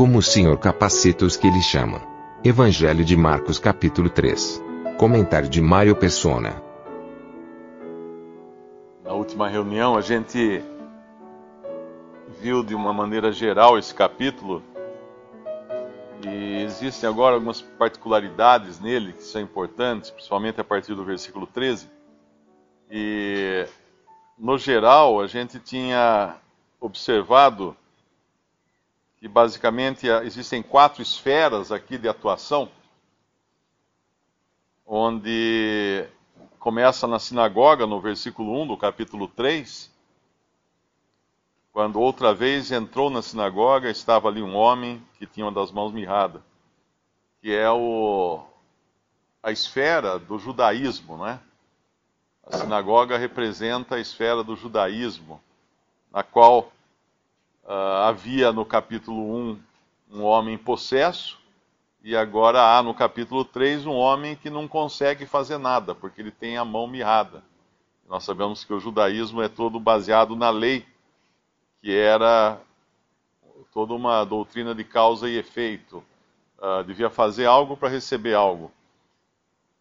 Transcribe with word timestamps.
Como 0.00 0.16
o 0.16 0.22
Senhor 0.22 0.58
capacita 0.58 1.26
os 1.26 1.36
que 1.36 1.46
Ele 1.46 1.60
chama. 1.60 2.00
Evangelho 2.42 3.04
de 3.04 3.14
Marcos, 3.14 3.58
capítulo 3.58 4.08
3. 4.08 4.58
Comentário 4.96 5.46
de 5.46 5.60
Mário 5.60 5.94
Persona. 5.94 6.62
Na 9.04 9.12
última 9.12 9.46
reunião, 9.46 9.98
a 9.98 10.00
gente 10.00 10.64
viu 12.40 12.64
de 12.64 12.74
uma 12.74 12.94
maneira 12.94 13.30
geral 13.30 13.76
esse 13.76 13.94
capítulo 13.94 14.62
e 16.26 16.62
existem 16.62 17.06
agora 17.06 17.34
algumas 17.34 17.60
particularidades 17.60 18.80
nele 18.80 19.12
que 19.12 19.22
são 19.22 19.42
importantes, 19.42 20.10
principalmente 20.10 20.58
a 20.58 20.64
partir 20.64 20.94
do 20.94 21.04
versículo 21.04 21.46
13. 21.46 21.90
E 22.90 23.66
no 24.38 24.56
geral, 24.56 25.20
a 25.20 25.26
gente 25.26 25.58
tinha 25.58 26.36
observado 26.80 27.76
que 29.20 29.28
basicamente 29.28 30.08
existem 30.08 30.62
quatro 30.62 31.02
esferas 31.02 31.70
aqui 31.70 31.98
de 31.98 32.08
atuação, 32.08 32.70
onde 34.86 36.08
começa 36.58 37.06
na 37.06 37.18
sinagoga, 37.18 37.86
no 37.86 38.00
versículo 38.00 38.60
1 38.62 38.68
do 38.68 38.76
capítulo 38.78 39.28
3, 39.28 39.90
quando 41.70 42.00
outra 42.00 42.34
vez 42.34 42.72
entrou 42.72 43.10
na 43.10 43.20
sinagoga, 43.20 43.90
estava 43.90 44.28
ali 44.28 44.42
um 44.42 44.56
homem 44.56 45.02
que 45.18 45.26
tinha 45.26 45.44
uma 45.44 45.52
das 45.52 45.70
mãos 45.70 45.92
mirrada, 45.92 46.42
que 47.42 47.54
é 47.54 47.70
o, 47.70 48.42
a 49.42 49.52
esfera 49.52 50.18
do 50.18 50.38
judaísmo, 50.38 51.18
não 51.18 51.26
é? 51.26 51.38
A 52.46 52.56
sinagoga 52.56 53.18
representa 53.18 53.96
a 53.96 54.00
esfera 54.00 54.42
do 54.42 54.56
judaísmo, 54.56 55.40
na 56.10 56.22
qual 56.22 56.72
uh, 57.64 58.04
havia 58.06 58.52
no 58.52 58.64
capítulo 58.64 59.34
1 59.34 59.60
um 60.12 60.22
homem 60.24 60.58
possesso, 60.58 61.38
e 62.02 62.16
agora 62.16 62.76
há 62.76 62.82
no 62.82 62.94
capítulo 62.94 63.44
3 63.44 63.86
um 63.86 63.94
homem 63.94 64.34
que 64.34 64.50
não 64.50 64.66
consegue 64.66 65.26
fazer 65.26 65.58
nada, 65.58 65.94
porque 65.94 66.20
ele 66.20 66.30
tem 66.30 66.56
a 66.56 66.64
mão 66.64 66.86
mirrada. 66.86 67.42
Nós 68.08 68.24
sabemos 68.24 68.64
que 68.64 68.72
o 68.72 68.80
judaísmo 68.80 69.40
é 69.40 69.48
todo 69.48 69.78
baseado 69.78 70.34
na 70.34 70.50
lei, 70.50 70.84
que 71.80 71.94
era 71.94 72.60
toda 73.72 73.94
uma 73.94 74.24
doutrina 74.24 74.74
de 74.74 74.82
causa 74.82 75.28
e 75.28 75.36
efeito. 75.38 76.02
Uh, 76.58 76.82
devia 76.84 77.08
fazer 77.08 77.46
algo 77.46 77.76
para 77.76 77.88
receber 77.88 78.34
algo. 78.34 78.72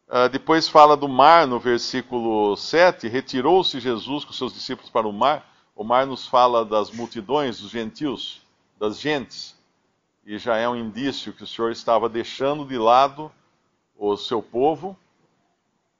Uh, 0.08 0.30
depois 0.30 0.67
fala 0.67 0.95
do 0.95 1.08
mar 1.08 1.47
no 1.47 1.59
versículo 1.59 2.55
7: 2.55 3.08
retirou-se 3.08 3.80
Jesus 3.80 4.23
com 4.23 4.31
seus 4.31 4.53
discípulos 4.53 4.89
para 4.89 5.08
o 5.08 5.14
mar. 5.14 5.48
O 5.80 5.83
mar 5.85 6.05
nos 6.05 6.27
fala 6.27 6.66
das 6.66 6.91
multidões, 6.91 7.61
dos 7.61 7.72
gentios, 7.72 8.41
das 8.77 8.99
gentes. 8.99 9.58
E 10.25 10.38
já 10.38 10.58
é 10.58 10.67
um 10.67 10.75
indício 10.75 11.31
que 11.31 11.44
o 11.44 11.47
Senhor 11.47 11.71
estava 11.71 12.09
deixando 12.09 12.66
de 12.66 12.77
lado 12.77 13.31
o 13.98 14.17
seu 14.17 14.43
povo, 14.43 14.93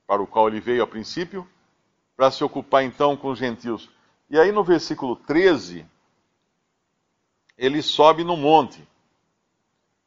para 0.06 0.22
o 0.22 0.28
qual 0.28 0.50
ele 0.50 0.60
veio 0.60 0.84
a 0.84 0.88
princípio, 0.88 1.48
para 2.18 2.30
se 2.30 2.44
ocupar 2.44 2.84
então 2.84 3.16
com 3.16 3.30
os 3.30 3.40
gentios. 3.40 3.90
E 4.30 4.38
aí 4.38 4.52
no 4.52 4.66
versículo 4.66 5.16
13, 5.16 5.86
ele 7.58 7.82
sobe 7.82 8.26
no 8.26 8.36
monte. 8.36 8.86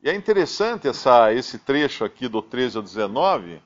E 0.02 0.10
é 0.10 0.14
interessante 0.14 0.86
essa, 0.86 1.32
esse 1.32 1.58
trecho 1.58 2.04
aqui 2.04 2.28
do 2.28 2.42
13 2.42 2.76
ao 2.76 2.82
19, 2.82 3.62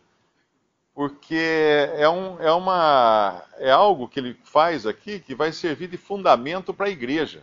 porque 0.96 1.90
é, 1.98 2.08
um, 2.08 2.40
é, 2.40 2.50
uma, 2.50 3.42
é 3.58 3.70
algo 3.70 4.08
que 4.08 4.18
ele 4.18 4.34
faz 4.44 4.86
aqui 4.86 5.20
que 5.20 5.34
vai 5.34 5.52
servir 5.52 5.88
de 5.88 5.98
fundamento 5.98 6.72
para 6.72 6.86
a 6.86 6.90
igreja. 6.90 7.42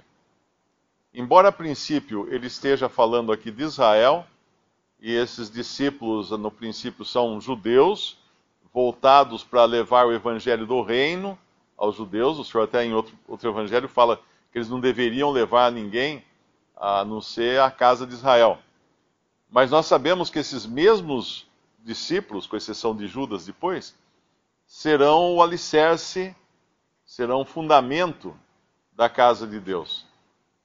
Embora 1.13 1.49
a 1.49 1.51
princípio 1.51 2.27
ele 2.33 2.47
esteja 2.47 2.89
falando 2.89 3.31
aqui 3.31 3.51
de 3.51 3.61
Israel, 3.61 4.25
e 4.99 5.13
esses 5.13 5.51
discípulos 5.51 6.31
no 6.31 6.49
princípio 6.49 7.05
são 7.05 7.39
judeus, 7.39 8.17
voltados 8.73 9.43
para 9.43 9.65
levar 9.65 10.07
o 10.07 10.13
evangelho 10.13 10.65
do 10.65 10.81
reino 10.81 11.37
aos 11.77 11.95
judeus, 11.95 12.39
o 12.39 12.43
Senhor 12.43 12.63
até 12.63 12.83
em 12.83 12.95
outro, 12.95 13.13
outro 13.27 13.51
evangelho 13.51 13.87
fala 13.87 14.19
que 14.51 14.57
eles 14.57 14.69
não 14.69 14.79
deveriam 14.79 15.29
levar 15.29 15.71
ninguém 15.71 16.25
a 16.75 17.05
não 17.05 17.21
ser 17.21 17.61
a 17.61 17.69
casa 17.69 18.07
de 18.07 18.15
Israel. 18.15 18.57
Mas 19.47 19.69
nós 19.69 19.85
sabemos 19.85 20.31
que 20.31 20.39
esses 20.39 20.65
mesmos 20.65 21.45
discípulos, 21.83 22.47
com 22.47 22.55
exceção 22.55 22.95
de 22.95 23.07
Judas 23.07 23.45
depois, 23.45 23.95
serão 24.65 25.35
o 25.35 25.43
alicerce, 25.43 26.35
serão 27.05 27.41
o 27.41 27.45
fundamento 27.45 28.35
da 28.93 29.09
casa 29.09 29.45
de 29.45 29.59
Deus. 29.59 30.05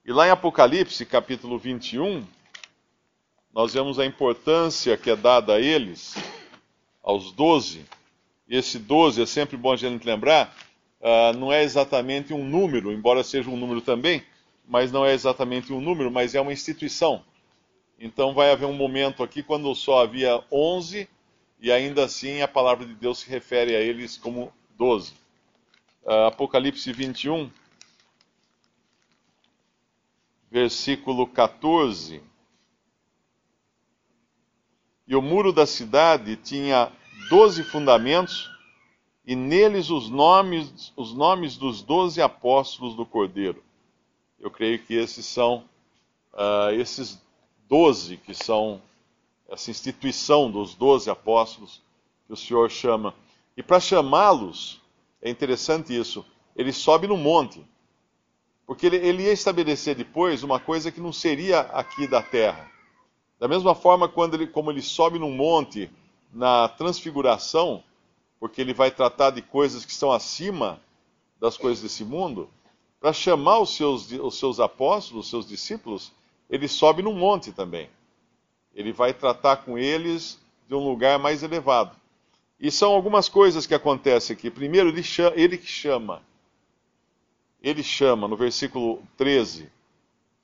E 0.05 0.12
lá 0.12 0.27
em 0.27 0.31
Apocalipse, 0.31 1.05
capítulo 1.05 1.59
21, 1.59 2.25
nós 3.53 3.75
vemos 3.75 3.99
a 3.99 4.07
importância 4.07 4.97
que 4.97 5.11
é 5.11 5.17
dada 5.17 5.55
a 5.55 5.61
eles, 5.61 6.15
aos 7.03 7.33
doze. 7.33 7.84
E 8.49 8.57
esse 8.57 8.78
doze 8.78 9.21
é 9.21 9.27
sempre 9.27 9.57
bom 9.57 9.73
a 9.73 9.77
gente 9.77 10.07
lembrar, 10.07 10.57
uh, 11.01 11.37
não 11.37 11.53
é 11.53 11.62
exatamente 11.62 12.33
um 12.33 12.45
número, 12.45 12.93
embora 12.93 13.25
seja 13.25 13.51
um 13.51 13.57
número 13.57 13.81
também, 13.81 14.23
mas 14.67 14.93
não 14.93 15.05
é 15.05 15.12
exatamente 15.12 15.73
um 15.73 15.81
número, 15.81 16.11
mas 16.11 16.34
é 16.34 16.41
uma 16.41 16.53
instituição. 16.53 17.25
Então 17.98 18.32
vai 18.32 18.53
haver 18.53 18.66
um 18.66 18.75
momento 18.75 19.22
aqui 19.22 19.42
quando 19.42 19.75
só 19.75 20.03
havia 20.03 20.42
11 20.53 21.09
e 21.60 21.72
ainda 21.72 22.04
assim 22.04 22.41
a 22.41 22.48
palavra 22.48 22.86
de 22.86 22.94
Deus 22.94 23.19
se 23.19 23.28
refere 23.28 23.75
a 23.75 23.81
eles 23.81 24.16
como 24.16 24.53
12. 24.76 25.12
Uh, 26.04 26.10
ah, 26.10 26.26
Apocalipse 26.28 26.92
21, 26.92 27.50
versículo 30.48 31.26
14. 31.26 32.22
E 35.06 35.16
o 35.16 35.22
muro 35.22 35.53
da 35.53 35.66
cidade 35.66 36.36
tinha 36.36 36.92
doze 37.28 37.65
fundamentos, 37.65 38.48
e 39.26 39.34
neles 39.34 39.91
os 39.91 40.09
nomes, 40.09 40.92
os 40.97 41.12
nomes 41.12 41.56
dos 41.56 41.82
doze 41.82 42.22
apóstolos 42.22 42.94
do 42.94 43.04
Cordeiro. 43.04 43.62
Eu 44.38 44.50
creio 44.50 44.78
que 44.78 44.94
esses 44.94 45.26
são 45.26 45.69
uh, 46.32 46.70
esses 46.72 47.20
doze 47.69 48.17
que 48.17 48.34
são 48.34 48.81
essa 49.49 49.71
instituição 49.71 50.51
dos 50.51 50.75
doze 50.75 51.11
apóstolos 51.11 51.83
que 52.27 52.33
o 52.33 52.37
Senhor 52.37 52.71
chama. 52.71 53.15
E 53.56 53.62
para 53.62 53.81
chamá-los, 53.81 54.81
é 55.21 55.31
interessante 55.31 55.97
isso, 55.97 56.25
ele 56.55 56.73
sobe 56.73 57.07
no 57.07 57.17
monte. 57.17 57.65
Porque 58.67 58.87
ele, 58.87 58.97
ele, 58.97 59.23
ia 59.25 59.33
estabelecer 59.33 59.95
depois 59.95 60.43
uma 60.43 60.61
coisa 60.61 60.93
que 60.93 61.01
não 61.01 61.12
seria 61.12 61.61
aqui 61.61 62.07
da 62.07 62.23
terra. 62.23 62.71
Da 63.39 63.49
mesma 63.49 63.75
forma, 63.75 64.09
quando 64.09 64.34
ele, 64.34 64.47
como 64.47 64.71
ele 64.71 64.83
sobe 64.83 65.19
no 65.19 65.31
monte 65.31 65.91
na 66.33 66.69
transfiguração, 66.69 67.83
porque 68.39 68.61
ele 68.61 68.75
vai 68.75 68.91
tratar 68.91 69.31
de 69.31 69.41
coisas 69.41 69.84
que 69.84 69.93
estão 69.93 70.12
acima 70.12 70.81
das 71.41 71.57
coisas 71.57 71.83
desse 71.83 72.05
mundo, 72.05 72.51
para 73.01 73.12
chamar 73.12 73.60
os 73.60 73.75
seus, 73.75 74.10
os 74.13 74.39
seus 74.39 74.60
apóstolos, 74.60 75.25
os 75.25 75.31
seus 75.31 75.47
discípulos, 75.47 76.13
ele 76.48 76.68
sobe 76.68 77.03
num 77.03 77.15
monte 77.15 77.53
também. 77.53 77.91
Ele 78.74 78.92
vai 78.92 79.12
tratar 79.12 79.59
com 79.59 79.78
eles 79.78 80.41
de 80.66 80.74
um 80.74 80.86
lugar 80.89 81.18
mais 81.18 81.42
elevado. 81.42 81.97
E 82.60 82.71
são 82.71 82.92
algumas 82.92 83.28
coisas 83.28 83.66
que 83.66 83.74
acontecem 83.74 84.34
aqui. 84.34 84.50
Primeiro, 84.50 84.89
ele, 84.89 85.03
chama, 85.03 85.36
ele 85.36 85.59
que 85.59 85.66
chama. 85.66 86.22
Ele 87.62 87.83
chama, 87.83 88.27
no 88.27 88.36
versículo 88.36 89.03
13: 89.16 89.71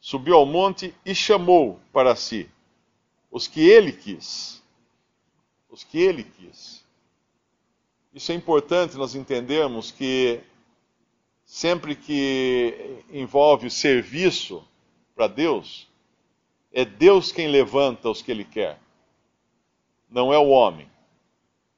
subiu 0.00 0.36
ao 0.36 0.46
monte 0.46 0.94
e 1.04 1.14
chamou 1.14 1.80
para 1.92 2.14
si 2.14 2.48
os 3.30 3.48
que 3.48 3.68
ele 3.68 3.90
quis. 3.90 4.62
Os 5.68 5.82
que 5.82 5.98
ele 5.98 6.22
quis. 6.22 6.84
Isso 8.12 8.30
é 8.30 8.34
importante 8.36 8.96
nós 8.96 9.16
entendermos 9.16 9.90
que 9.90 10.40
sempre 11.44 11.96
que 11.96 13.02
envolve 13.12 13.66
o 13.66 13.70
serviço 13.70 14.64
para 15.16 15.26
Deus, 15.26 15.88
é 16.74 16.84
Deus 16.84 17.30
quem 17.30 17.46
levanta 17.46 18.10
os 18.10 18.20
que 18.20 18.32
Ele 18.32 18.44
quer, 18.44 18.80
não 20.10 20.34
é 20.34 20.38
o 20.38 20.48
homem. 20.48 20.88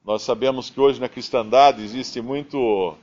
Nós 0.03 0.23
sabemos 0.23 0.71
que 0.71 0.79
hoje 0.79 0.99
na 0.99 1.07
cristandade 1.07 1.83
existe 1.83 2.19
muito, 2.19 2.95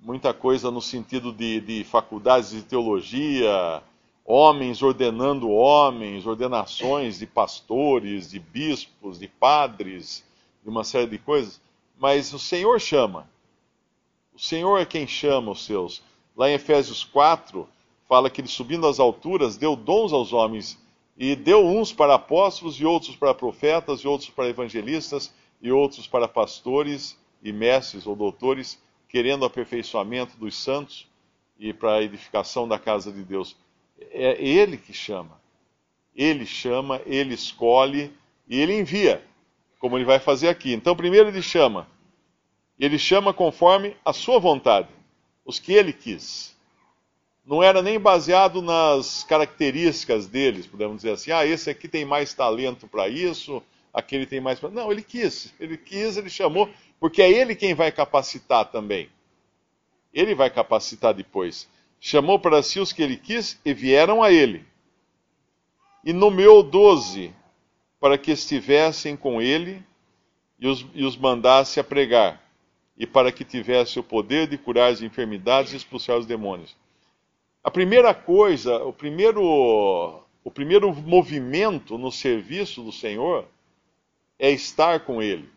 muita 0.00 0.34
coisa 0.34 0.72
no 0.72 0.82
sentido 0.82 1.32
de, 1.32 1.60
de 1.60 1.84
faculdades 1.84 2.50
de 2.50 2.62
teologia, 2.62 3.80
homens 4.24 4.82
ordenando 4.82 5.48
homens, 5.50 6.26
ordenações 6.26 7.20
de 7.20 7.26
pastores, 7.26 8.30
de 8.30 8.40
bispos, 8.40 9.20
de 9.20 9.28
padres, 9.28 10.24
de 10.64 10.68
uma 10.68 10.82
série 10.82 11.06
de 11.06 11.18
coisas, 11.18 11.60
mas 11.96 12.32
o 12.32 12.40
Senhor 12.40 12.80
chama. 12.80 13.30
O 14.34 14.38
Senhor 14.38 14.78
é 14.78 14.84
quem 14.84 15.06
chama 15.06 15.52
os 15.52 15.64
seus. 15.64 16.02
Lá 16.36 16.50
em 16.50 16.54
Efésios 16.54 17.04
4, 17.04 17.68
fala 18.08 18.28
que 18.28 18.40
ele 18.40 18.48
subindo 18.48 18.88
às 18.88 18.98
alturas 18.98 19.56
deu 19.56 19.76
dons 19.76 20.12
aos 20.12 20.32
homens 20.32 20.82
e 21.16 21.36
deu 21.36 21.64
uns 21.64 21.92
para 21.92 22.14
apóstolos 22.14 22.76
e 22.80 22.84
outros 22.84 23.16
para 23.16 23.34
profetas 23.34 24.00
e 24.00 24.08
outros 24.08 24.30
para 24.30 24.48
evangelistas 24.48 25.32
e 25.62 25.70
outros 25.70 26.06
para 26.06 26.26
pastores 26.26 27.16
e 27.42 27.52
mestres 27.52 28.06
ou 28.06 28.16
doutores, 28.16 28.82
querendo 29.08 29.44
aperfeiçoamento 29.44 30.36
dos 30.36 30.56
santos 30.56 31.06
e 31.58 31.72
para 31.72 31.94
a 31.94 32.02
edificação 32.02 32.66
da 32.66 32.78
casa 32.78 33.12
de 33.12 33.22
Deus. 33.22 33.56
É 34.10 34.42
ele 34.42 34.76
que 34.76 34.92
chama. 34.92 35.40
Ele 36.14 36.46
chama, 36.46 37.00
ele 37.06 37.34
escolhe 37.34 38.12
e 38.48 38.60
ele 38.60 38.78
envia, 38.78 39.24
como 39.78 39.96
ele 39.96 40.04
vai 40.04 40.18
fazer 40.18 40.48
aqui. 40.48 40.72
Então, 40.72 40.96
primeiro 40.96 41.28
ele 41.28 41.42
chama. 41.42 41.88
Ele 42.78 42.98
chama 42.98 43.32
conforme 43.32 43.96
a 44.04 44.12
sua 44.12 44.38
vontade, 44.38 44.88
os 45.44 45.58
que 45.58 45.72
ele 45.72 45.92
quis. 45.92 46.53
Não 47.46 47.62
era 47.62 47.82
nem 47.82 48.00
baseado 48.00 48.62
nas 48.62 49.22
características 49.24 50.26
deles, 50.26 50.66
podemos 50.66 50.96
dizer 50.96 51.12
assim, 51.12 51.30
ah, 51.30 51.44
esse 51.44 51.68
aqui 51.68 51.86
tem 51.86 52.04
mais 52.04 52.32
talento 52.32 52.88
para 52.88 53.06
isso, 53.08 53.62
aquele 53.92 54.24
tem 54.24 54.40
mais. 54.40 54.60
Não, 54.62 54.90
ele 54.90 55.02
quis, 55.02 55.52
ele 55.60 55.76
quis, 55.76 56.16
ele 56.16 56.30
chamou, 56.30 56.70
porque 56.98 57.20
é 57.20 57.30
ele 57.30 57.54
quem 57.54 57.74
vai 57.74 57.92
capacitar 57.92 58.64
também. 58.70 59.10
Ele 60.12 60.34
vai 60.34 60.48
capacitar 60.48 61.12
depois. 61.12 61.68
Chamou 62.00 62.38
para 62.38 62.62
si 62.62 62.80
os 62.80 62.92
que 62.92 63.02
ele 63.02 63.16
quis 63.16 63.60
e 63.64 63.74
vieram 63.74 64.22
a 64.22 64.32
ele. 64.32 64.64
E 66.02 66.12
nomeou 66.12 66.62
doze 66.62 67.34
para 68.00 68.16
que 68.16 68.30
estivessem 68.30 69.16
com 69.16 69.40
ele 69.40 69.82
e 70.58 70.66
os, 70.66 70.86
e 70.94 71.04
os 71.04 71.16
mandasse 71.16 71.80
a 71.80 71.84
pregar, 71.84 72.40
e 72.96 73.06
para 73.06 73.32
que 73.32 73.44
tivesse 73.44 73.98
o 73.98 74.02
poder 74.02 74.46
de 74.46 74.56
curar 74.56 74.92
as 74.92 75.02
enfermidades 75.02 75.72
e 75.72 75.76
expulsar 75.76 76.16
os 76.16 76.26
demônios. 76.26 76.76
A 77.64 77.70
primeira 77.70 78.12
coisa, 78.14 78.84
o 78.84 78.92
primeiro, 78.92 79.42
o 79.42 80.50
primeiro 80.50 80.94
movimento 80.94 81.96
no 81.96 82.12
serviço 82.12 82.82
do 82.82 82.92
Senhor 82.92 83.48
é 84.38 84.50
estar 84.50 85.00
com 85.00 85.22
Ele. 85.22 85.48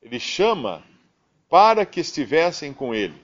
Ele 0.00 0.20
chama 0.20 0.84
para 1.50 1.84
que 1.84 1.98
estivessem 1.98 2.72
com 2.72 2.94
Ele. 2.94 3.20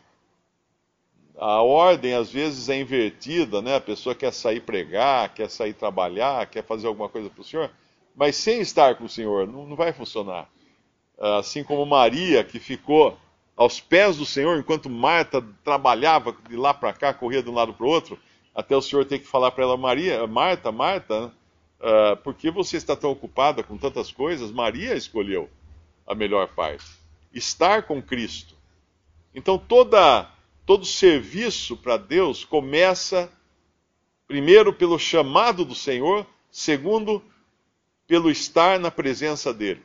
A 1.36 1.62
ordem 1.62 2.14
às 2.14 2.32
vezes 2.32 2.68
é 2.68 2.80
invertida, 2.80 3.62
né? 3.62 3.76
A 3.76 3.80
pessoa 3.80 4.12
quer 4.12 4.32
sair 4.32 4.60
pregar, 4.60 5.32
quer 5.32 5.48
sair 5.48 5.72
trabalhar, 5.72 6.50
quer 6.50 6.64
fazer 6.64 6.88
alguma 6.88 7.08
coisa 7.08 7.30
para 7.30 7.40
o 7.40 7.44
Senhor, 7.44 7.70
mas 8.14 8.34
sem 8.34 8.60
estar 8.60 8.96
com 8.96 9.04
o 9.04 9.08
Senhor 9.08 9.46
não, 9.46 9.66
não 9.66 9.76
vai 9.76 9.92
funcionar. 9.92 10.50
Assim 11.16 11.62
como 11.62 11.86
Maria, 11.86 12.42
que 12.42 12.58
ficou 12.58 13.16
aos 13.60 13.78
pés 13.78 14.16
do 14.16 14.24
Senhor, 14.24 14.58
enquanto 14.58 14.88
Marta 14.88 15.44
trabalhava 15.62 16.34
de 16.48 16.56
lá 16.56 16.72
para 16.72 16.94
cá, 16.94 17.12
corria 17.12 17.42
de 17.42 17.50
um 17.50 17.54
lado 17.54 17.74
para 17.74 17.84
o 17.84 17.90
outro, 17.90 18.18
até 18.54 18.74
o 18.74 18.80
Senhor 18.80 19.04
ter 19.04 19.18
que 19.18 19.26
falar 19.26 19.50
para 19.50 19.64
ela, 19.64 19.76
Maria, 19.76 20.26
Marta, 20.26 20.72
Marta, 20.72 21.26
uh, 21.78 22.16
por 22.24 22.32
que 22.32 22.50
você 22.50 22.78
está 22.78 22.96
tão 22.96 23.10
ocupada 23.10 23.62
com 23.62 23.76
tantas 23.76 24.10
coisas? 24.10 24.50
Maria 24.50 24.94
escolheu 24.94 25.50
a 26.06 26.14
melhor 26.14 26.48
parte, 26.54 26.86
estar 27.34 27.82
com 27.82 28.00
Cristo. 28.00 28.54
Então 29.34 29.58
toda 29.58 30.26
todo 30.64 30.86
serviço 30.86 31.76
para 31.76 31.98
Deus 31.98 32.46
começa 32.46 33.30
primeiro 34.26 34.72
pelo 34.72 34.98
chamado 34.98 35.66
do 35.66 35.74
Senhor, 35.74 36.26
segundo 36.50 37.22
pelo 38.06 38.30
estar 38.30 38.80
na 38.80 38.90
presença 38.90 39.52
dele. 39.52 39.82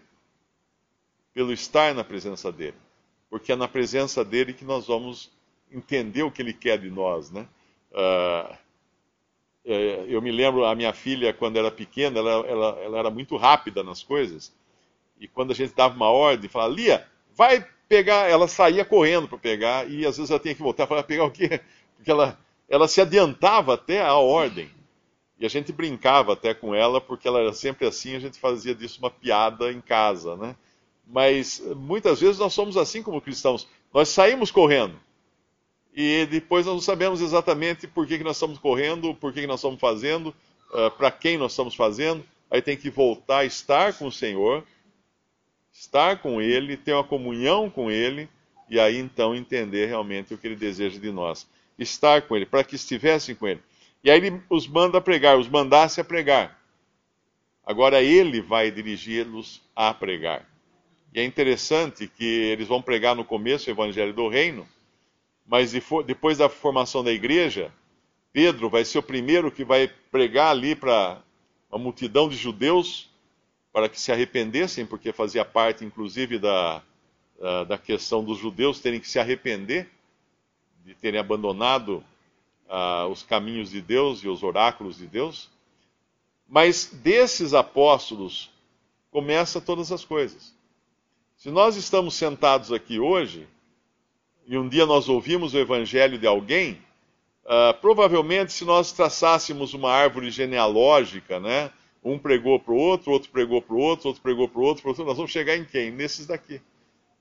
Pelo 1.34 1.52
estar 1.52 1.94
na 1.94 2.06
presença 2.06 2.54
dele. 2.54 2.85
Porque 3.36 3.52
é 3.52 3.56
na 3.58 3.68
presença 3.68 4.24
dele 4.24 4.54
que 4.54 4.64
nós 4.64 4.88
vamos 4.88 5.30
entender 5.70 6.24
o 6.24 6.32
que 6.32 6.42
ele 6.42 6.54
quer 6.54 6.80
de 6.80 6.90
nós, 6.90 7.30
né? 7.30 7.46
Uh, 7.92 8.56
eu 10.08 10.22
me 10.22 10.32
lembro, 10.32 10.64
a 10.64 10.74
minha 10.74 10.94
filha, 10.94 11.34
quando 11.34 11.58
era 11.58 11.70
pequena, 11.70 12.18
ela, 12.20 12.32
ela, 12.48 12.80
ela, 12.82 12.98
era 12.98 13.10
muito 13.10 13.36
rápida 13.36 13.84
nas 13.84 14.02
coisas. 14.02 14.54
E 15.20 15.28
quando 15.28 15.52
a 15.52 15.54
gente 15.54 15.76
dava 15.76 15.94
uma 15.94 16.10
ordem, 16.10 16.50
falava, 16.50 16.74
Lia, 16.74 17.06
vai 17.36 17.68
pegar. 17.90 18.30
Ela 18.30 18.48
saía 18.48 18.86
correndo 18.86 19.28
para 19.28 19.38
pegar, 19.38 19.86
e 19.92 20.06
às 20.06 20.16
vezes 20.16 20.32
ela 20.32 20.40
tinha 20.40 20.56
que 20.56 20.64
voltar 20.64 20.88
para 20.88 21.04
pegar 21.04 21.26
o 21.26 21.32
quê? 21.32 21.60
Porque 21.98 22.10
ela, 22.10 22.40
ela 22.70 22.88
se 22.88 23.02
adiantava 23.02 23.74
até 23.74 24.02
a 24.02 24.16
ordem. 24.16 24.72
E 25.38 25.46
a 25.46 25.50
gente 25.50 25.74
brincava 25.74 26.32
até 26.32 26.54
com 26.54 26.74
ela, 26.74 27.02
porque 27.02 27.28
ela 27.28 27.42
era 27.42 27.52
sempre 27.52 27.86
assim, 27.86 28.16
a 28.16 28.20
gente 28.20 28.40
fazia 28.40 28.74
disso 28.74 29.00
uma 29.00 29.12
piada 29.12 29.74
em 29.74 29.82
casa, 29.82 30.38
né? 30.38 30.56
Mas 31.08 31.62
muitas 31.76 32.20
vezes 32.20 32.40
nós 32.40 32.54
somos 32.54 32.78
assim 32.78 33.04
como 33.04 33.22
cristãos. 33.22 33.68
Nós 33.94 34.10
saímos 34.10 34.52
correndo 34.52 35.00
e 35.96 36.26
depois 36.26 36.66
nós 36.66 36.76
não 36.76 36.82
sabemos 36.82 37.22
exatamente 37.22 37.88
por 37.88 38.06
que, 38.06 38.18
que 38.18 38.24
nós 38.24 38.36
estamos 38.36 38.60
correndo, 38.60 39.16
por 39.16 39.32
que, 39.32 39.42
que 39.42 39.48
nós 39.48 39.62
estamos 39.62 39.80
fazendo, 39.80 40.36
uh, 40.72 40.92
para 40.92 41.10
quem 41.10 41.38
nós 41.38 41.54
estamos 41.54 41.74
fazendo. 41.74 42.24
Aí 42.52 42.62
tem 42.62 42.76
que 42.76 42.90
voltar 42.90 43.40
a 43.40 43.46
estar 43.46 43.94
com 43.94 44.08
o 44.08 44.12
Senhor, 44.12 44.64
estar 45.72 46.22
com 46.22 46.42
Ele, 46.42 46.76
ter 46.76 46.92
uma 46.92 47.04
comunhão 47.04 47.70
com 47.70 47.90
Ele, 47.90 48.28
e 48.70 48.78
aí 48.78 48.98
então 48.98 49.34
entender 49.34 49.86
realmente 49.86 50.34
o 50.34 50.38
que 50.38 50.48
Ele 50.48 50.58
deseja 50.58 51.00
de 51.00 51.12
nós. 51.12 51.48
Estar 51.80 52.24
com 52.24 52.36
Ele, 52.36 52.46
para 52.46 52.64
que 52.64 52.76
estivessem 52.76 53.34
com 53.34 53.48
Ele. 53.48 53.62
E 54.04 54.12
aí 54.12 54.18
Ele 54.18 54.42
os 54.50 54.68
manda 54.68 54.98
a 54.98 55.02
pregar, 55.02 55.38
os 55.38 55.48
mandasse 55.48 56.02
a 56.02 56.04
pregar. 56.04 56.60
Agora 57.66 58.04
Ele 58.04 58.42
vai 58.42 58.70
dirigi-los 58.70 59.62
a 59.74 59.94
pregar. 59.94 60.46
E 61.16 61.20
é 61.22 61.24
interessante 61.24 62.10
que 62.10 62.26
eles 62.26 62.68
vão 62.68 62.82
pregar 62.82 63.16
no 63.16 63.24
começo 63.24 63.70
o 63.70 63.72
Evangelho 63.72 64.12
do 64.12 64.28
Reino, 64.28 64.68
mas 65.48 65.72
depois 66.06 66.38
da 66.38 66.50
formação 66.50 67.02
da 67.02 67.12
igreja, 67.14 67.72
Pedro 68.34 68.70
vai 68.70 68.84
ser 68.84 68.98
o 68.98 69.04
primeiro 69.04 69.50
que 69.50 69.64
vai 69.64 69.88
pregar 70.12 70.50
ali 70.50 70.76
para 70.76 71.22
uma 71.72 71.80
multidão 71.80 72.28
de 72.28 72.36
judeus 72.36 73.10
para 73.72 73.88
que 73.88 73.98
se 73.98 74.12
arrependessem, 74.12 74.86
porque 74.86 75.14
fazia 75.14 75.46
parte, 75.46 75.86
inclusive, 75.86 76.38
da, 76.38 76.84
da 77.66 77.78
questão 77.78 78.22
dos 78.22 78.38
judeus 78.38 78.82
terem 78.82 79.00
que 79.00 79.08
se 79.08 79.18
arrepender 79.18 79.90
de 80.84 80.94
terem 80.96 81.18
abandonado 81.18 82.04
uh, 82.68 83.08
os 83.10 83.24
caminhos 83.24 83.70
de 83.70 83.80
Deus 83.80 84.22
e 84.22 84.28
os 84.28 84.44
oráculos 84.44 84.98
de 84.98 85.08
Deus. 85.08 85.50
Mas 86.46 86.88
desses 86.92 87.54
apóstolos 87.54 88.52
começa 89.10 89.62
todas 89.62 89.94
as 89.94 90.04
coisas. 90.04 90.55
Se 91.46 91.52
nós 91.52 91.76
estamos 91.76 92.16
sentados 92.16 92.72
aqui 92.72 93.00
hoje, 93.00 93.48
e 94.48 94.58
um 94.58 94.68
dia 94.68 94.84
nós 94.84 95.08
ouvimos 95.08 95.54
o 95.54 95.60
evangelho 95.60 96.18
de 96.18 96.26
alguém, 96.26 96.82
uh, 97.44 97.72
provavelmente 97.80 98.52
se 98.52 98.66
nós 98.66 98.92
traçássemos 98.92 99.76
uma 99.76 99.92
árvore 99.92 100.32
genealógica, 100.32 101.40
né? 101.40 101.70
Um 102.04 102.18
pregou 102.18 102.60
para 102.60 102.74
o 102.74 102.78
outro, 102.78 103.12
outro 103.12 103.30
pregou 103.30 103.62
para 103.62 103.76
o 103.76 103.78
outro, 103.78 104.08
outro 104.08 104.24
pregou 104.24 104.50
para 104.50 104.60
o 104.60 104.64
outro, 104.64 104.88
outro, 104.88 105.06
nós 105.06 105.18
vamos 105.18 105.30
chegar 105.30 105.56
em 105.56 105.64
quem? 105.64 105.92
Nesses 105.92 106.26
daqui. 106.26 106.60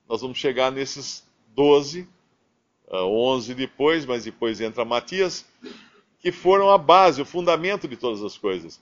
Nós 0.08 0.22
vamos 0.22 0.38
chegar 0.38 0.72
nesses 0.72 1.22
doze, 1.54 2.08
uh, 2.88 3.04
onze 3.04 3.52
depois, 3.52 4.06
mas 4.06 4.24
depois 4.24 4.58
entra 4.58 4.86
Matias, 4.86 5.44
que 6.18 6.32
foram 6.32 6.70
a 6.70 6.78
base, 6.78 7.20
o 7.20 7.26
fundamento 7.26 7.86
de 7.86 7.94
todas 7.94 8.22
as 8.22 8.38
coisas. 8.38 8.80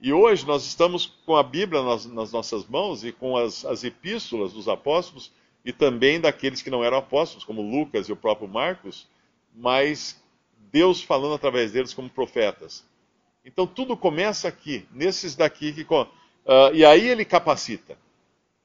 E 0.00 0.12
hoje 0.12 0.46
nós 0.46 0.64
estamos 0.64 1.06
com 1.24 1.36
a 1.36 1.42
Bíblia 1.42 1.82
nas, 1.82 2.04
nas 2.06 2.32
nossas 2.32 2.66
mãos 2.66 3.02
e 3.02 3.12
com 3.12 3.36
as, 3.36 3.64
as 3.64 3.82
epístolas 3.82 4.52
dos 4.52 4.68
apóstolos 4.68 5.32
e 5.64 5.72
também 5.72 6.20
daqueles 6.20 6.62
que 6.62 6.70
não 6.70 6.84
eram 6.84 6.98
apóstolos, 6.98 7.44
como 7.44 7.62
Lucas 7.62 8.08
e 8.08 8.12
o 8.12 8.16
próprio 8.16 8.46
Marcos, 8.46 9.08
mas 9.54 10.20
Deus 10.70 11.02
falando 11.02 11.34
através 11.34 11.72
deles 11.72 11.94
como 11.94 12.10
profetas. 12.10 12.84
Então 13.44 13.66
tudo 13.66 13.96
começa 13.96 14.48
aqui, 14.48 14.86
nesses 14.92 15.34
daqui 15.34 15.72
que. 15.72 15.82
Uh, 15.94 16.74
e 16.74 16.84
aí 16.84 17.08
ele 17.08 17.24
capacita. 17.24 17.96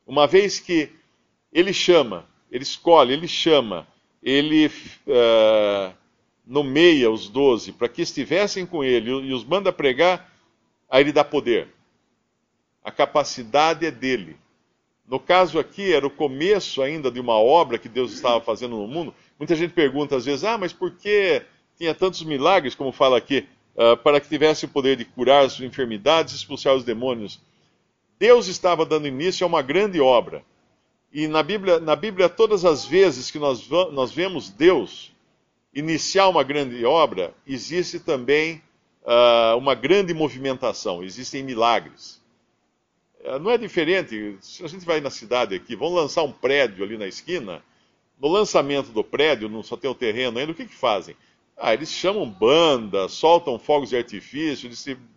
Uma 0.05 0.27
vez 0.27 0.59
que 0.59 0.91
ele 1.53 1.73
chama, 1.73 2.27
ele 2.51 2.63
escolhe, 2.63 3.13
ele 3.13 3.27
chama, 3.27 3.87
ele 4.21 4.67
uh, 4.67 5.93
nomeia 6.45 7.09
os 7.09 7.29
doze 7.29 7.71
para 7.71 7.87
que 7.87 8.01
estivessem 8.01 8.65
com 8.65 8.83
ele 8.83 9.09
e 9.09 9.33
os 9.33 9.43
manda 9.43 9.71
pregar, 9.71 10.30
aí 10.91 11.01
ele 11.01 11.13
dá 11.13 11.23
poder. 11.23 11.69
A 12.83 12.91
capacidade 12.91 13.85
é 13.85 13.91
dele. 13.91 14.35
No 15.07 15.19
caso 15.19 15.57
aqui, 15.57 15.93
era 15.93 16.05
o 16.05 16.11
começo 16.11 16.81
ainda 16.81 17.09
de 17.09 17.19
uma 17.19 17.35
obra 17.35 17.77
que 17.77 17.87
Deus 17.89 18.11
estava 18.11 18.41
fazendo 18.41 18.75
no 18.75 18.87
mundo. 18.87 19.13
Muita 19.39 19.55
gente 19.55 19.73
pergunta 19.73 20.17
às 20.17 20.25
vezes, 20.25 20.43
ah, 20.43 20.57
mas 20.57 20.73
por 20.73 20.91
que 20.91 21.41
tinha 21.77 21.95
tantos 21.95 22.21
milagres, 22.23 22.75
como 22.75 22.91
fala 22.91 23.17
aqui, 23.17 23.47
uh, 23.75 23.95
para 23.97 24.19
que 24.19 24.29
tivesse 24.29 24.65
o 24.65 24.69
poder 24.69 24.97
de 24.97 25.05
curar 25.05 25.45
as 25.45 25.59
enfermidades 25.59 26.33
expulsar 26.33 26.75
os 26.75 26.83
demônios? 26.83 27.41
Deus 28.19 28.47
estava 28.47 28.85
dando 28.85 29.07
início 29.07 29.43
a 29.43 29.47
uma 29.47 29.61
grande 29.61 29.99
obra. 29.99 30.43
E 31.11 31.27
na 31.27 31.41
Bíblia, 31.41 31.79
na 31.79 31.95
Bíblia 31.95 32.29
todas 32.29 32.63
as 32.63 32.85
vezes 32.85 33.31
que 33.31 33.39
nós, 33.39 33.67
nós 33.91 34.11
vemos 34.11 34.49
Deus 34.49 35.11
iniciar 35.73 36.29
uma 36.29 36.43
grande 36.43 36.85
obra, 36.85 37.33
existe 37.47 37.99
também 37.99 38.61
uh, 39.03 39.57
uma 39.57 39.75
grande 39.75 40.13
movimentação, 40.13 41.03
existem 41.03 41.43
milagres. 41.43 42.21
Uh, 43.23 43.39
não 43.39 43.51
é 43.51 43.57
diferente, 43.57 44.37
se 44.41 44.63
a 44.63 44.67
gente 44.67 44.85
vai 44.85 45.01
na 45.01 45.09
cidade 45.09 45.55
aqui, 45.55 45.75
vamos 45.75 45.95
lançar 45.95 46.23
um 46.23 46.31
prédio 46.31 46.83
ali 46.83 46.97
na 46.97 47.07
esquina, 47.07 47.63
no 48.19 48.27
lançamento 48.27 48.91
do 48.91 49.03
prédio, 49.03 49.49
não 49.49 49.63
só 49.63 49.75
tem 49.75 49.89
o 49.89 49.95
terreno 49.95 50.37
ainda, 50.37 50.51
o 50.51 50.55
que, 50.55 50.65
que 50.65 50.75
fazem? 50.75 51.15
Ah, 51.57 51.73
eles 51.73 51.91
chamam 51.91 52.27
banda, 52.29 53.07
soltam 53.07 53.59
fogos 53.59 53.89
de 53.89 53.97
artifício, 53.97 54.69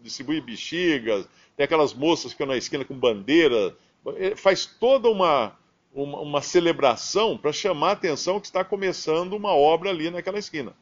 distribuem 0.03 0.41
bexigas, 0.41 1.27
tem 1.57 1.65
aquelas 1.65 1.95
moças 1.95 2.27
que 2.27 2.31
ficam 2.31 2.49
na 2.49 2.57
esquina 2.57 2.85
com 2.85 2.95
bandeira, 2.95 3.77
é, 4.17 4.37
faz 4.37 4.67
toda 4.67 5.09
uma, 5.09 5.57
uma, 5.93 6.21
uma 6.21 6.43
celebração 6.43 7.39
para 7.39 7.53
chamar 7.53 7.91
a 7.91 7.93
atenção 7.93 8.41
que 8.41 8.47
está 8.47 8.65
começando 8.65 9.35
uma 9.35 9.55
obra 9.55 9.91
ali 9.91 10.11
naquela 10.11 10.39
esquina. 10.39 10.75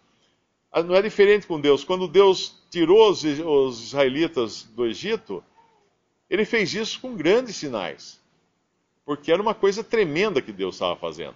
Ah, 0.73 0.83
não 0.83 0.95
é 0.95 1.02
diferente 1.02 1.47
com 1.47 1.61
Deus. 1.61 1.85
Quando 1.85 2.09
Deus 2.09 2.57
tirou 2.71 3.11
os, 3.11 3.23
os 3.23 3.83
israelitas 3.83 4.64
do 4.75 4.87
Egito, 4.87 5.45
ele 6.31 6.47
fez 6.47 6.73
isso 6.73 6.99
com 6.99 7.14
grandes 7.14 7.57
sinais, 7.57 8.19
porque 9.05 9.31
era 9.31 9.43
uma 9.43 9.55
coisa 9.55 9.85
tremenda 9.85 10.41
que 10.41 10.50
Deus 10.50 10.76
estava 10.76 10.97
fazendo. 10.97 11.35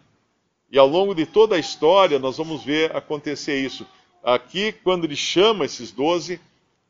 E 0.70 0.78
ao 0.78 0.88
longo 0.88 1.14
de 1.14 1.26
toda 1.26 1.54
a 1.54 1.58
história, 1.58 2.18
nós 2.18 2.38
vamos 2.38 2.64
ver 2.64 2.96
acontecer 2.96 3.60
isso. 3.60 3.86
Aqui, 4.24 4.72
quando 4.72 5.04
ele 5.04 5.14
chama 5.14 5.66
esses 5.66 5.92
doze, 5.92 6.40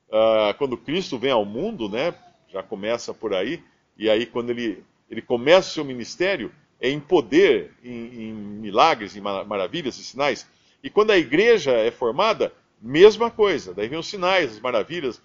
uh, 0.09 0.55
quando 0.57 0.76
Cristo 0.76 1.19
vem 1.19 1.33
ao 1.33 1.45
mundo, 1.45 1.88
né, 1.88 2.15
já 2.49 2.62
começa 2.62 3.12
por 3.12 3.35
aí, 3.35 3.61
e 3.99 4.09
aí 4.09 4.25
quando 4.25 4.50
ele, 4.50 4.85
ele 5.11 5.21
começa 5.21 5.69
o 5.69 5.73
seu 5.73 5.85
ministério, 5.85 6.53
é 6.81 6.88
em 6.91 7.00
poder, 7.00 7.73
em, 7.83 8.29
em 8.29 8.33
milagres, 8.33 9.17
em 9.17 9.21
maravilhas 9.21 9.99
e 9.99 10.05
sinais. 10.05 10.47
E 10.87 10.90
quando 10.90 11.11
a 11.11 11.19
igreja 11.19 11.73
é 11.73 11.90
formada, 11.90 12.55
mesma 12.81 13.28
coisa. 13.28 13.75
Daí 13.75 13.88
vem 13.88 13.99
os 13.99 14.07
sinais, 14.07 14.52
as 14.52 14.61
maravilhas. 14.61 15.21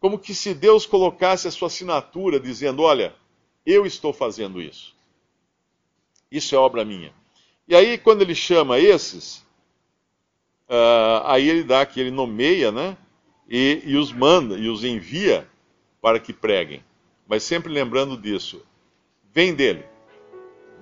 Como 0.00 0.18
que 0.18 0.34
se 0.34 0.54
Deus 0.54 0.86
colocasse 0.86 1.46
a 1.46 1.50
sua 1.50 1.66
assinatura 1.66 2.40
dizendo: 2.40 2.82
Olha, 2.82 3.14
eu 3.66 3.84
estou 3.84 4.14
fazendo 4.14 4.58
isso. 4.58 4.96
Isso 6.30 6.54
é 6.54 6.58
obra 6.58 6.82
minha. 6.82 7.12
E 7.68 7.76
aí, 7.76 7.98
quando 7.98 8.22
ele 8.22 8.34
chama 8.34 8.78
esses, 8.78 9.44
uh, 10.66 11.20
aí 11.24 11.46
ele 11.46 11.62
dá 11.62 11.84
que 11.84 12.00
ele 12.00 12.10
nomeia, 12.10 12.72
né? 12.72 12.96
E, 13.46 13.82
e 13.84 13.96
os 13.98 14.10
manda, 14.14 14.56
e 14.56 14.66
os 14.66 14.82
envia 14.82 15.46
para 16.00 16.18
que 16.18 16.32
preguem. 16.32 16.82
Mas 17.28 17.42
sempre 17.42 17.70
lembrando 17.70 18.16
disso: 18.16 18.64
vem 19.30 19.54
dele. 19.54 19.84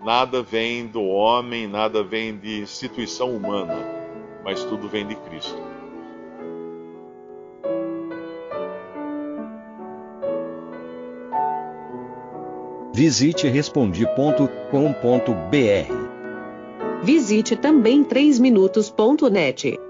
Nada 0.04 0.40
vem 0.40 0.86
do 0.86 1.02
homem, 1.02 1.66
nada 1.66 2.04
vem 2.04 2.38
de 2.38 2.60
instituição 2.60 3.34
humana, 3.36 3.99
mas 4.44 4.64
tudo 4.64 4.88
vem 4.88 5.06
de 5.06 5.16
Cristo. 5.16 5.56
Visite 12.92 13.48
respondi.com.br. 13.48 16.10
Visite 17.02 17.56
também 17.56 18.04
3minutos.net. 18.04 19.89